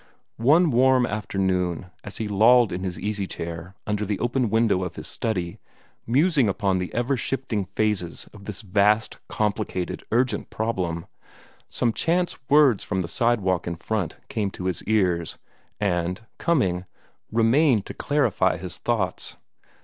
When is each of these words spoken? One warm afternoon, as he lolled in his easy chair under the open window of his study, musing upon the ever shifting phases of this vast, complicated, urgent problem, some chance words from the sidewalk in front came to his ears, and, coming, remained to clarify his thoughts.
One 0.41 0.71
warm 0.71 1.05
afternoon, 1.05 1.91
as 2.03 2.17
he 2.17 2.27
lolled 2.27 2.71
in 2.71 2.81
his 2.83 2.99
easy 2.99 3.27
chair 3.27 3.75
under 3.85 4.03
the 4.03 4.17
open 4.17 4.49
window 4.49 4.83
of 4.83 4.95
his 4.95 5.07
study, 5.07 5.59
musing 6.07 6.49
upon 6.49 6.79
the 6.79 6.91
ever 6.91 7.15
shifting 7.15 7.63
phases 7.63 8.27
of 8.33 8.45
this 8.45 8.63
vast, 8.63 9.19
complicated, 9.27 10.03
urgent 10.11 10.49
problem, 10.49 11.05
some 11.69 11.93
chance 11.93 12.39
words 12.49 12.83
from 12.83 13.01
the 13.01 13.07
sidewalk 13.07 13.67
in 13.67 13.75
front 13.75 14.17
came 14.27 14.49
to 14.49 14.65
his 14.65 14.81
ears, 14.85 15.37
and, 15.79 16.21
coming, 16.39 16.85
remained 17.31 17.85
to 17.85 17.93
clarify 17.93 18.57
his 18.57 18.79
thoughts. 18.79 19.35